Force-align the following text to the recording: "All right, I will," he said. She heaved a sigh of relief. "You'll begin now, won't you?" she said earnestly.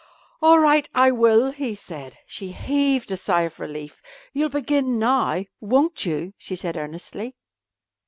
"All 0.41 0.57
right, 0.57 0.89
I 0.95 1.11
will," 1.11 1.51
he 1.51 1.75
said. 1.75 2.17
She 2.25 2.53
heaved 2.53 3.11
a 3.11 3.17
sigh 3.17 3.43
of 3.43 3.59
relief. 3.59 4.01
"You'll 4.33 4.49
begin 4.49 4.97
now, 4.97 5.45
won't 5.59 6.07
you?" 6.07 6.33
she 6.39 6.55
said 6.55 6.75
earnestly. 6.75 7.35